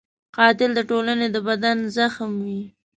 قاتل 0.35 0.71
د 0.75 0.79
ټولنې 0.89 1.27
د 1.31 1.37
بدن 1.47 1.77
زخم 1.95 2.31
وي 2.45 2.61